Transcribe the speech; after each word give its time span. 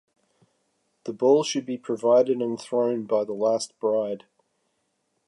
The 1.03 1.13
ball 1.13 1.43
should 1.43 1.63
be 1.63 1.77
provided 1.77 2.41
and 2.41 2.59
thrown 2.59 3.03
by 3.03 3.23
the 3.23 3.33
last 3.35 3.79
bride. 3.79 4.25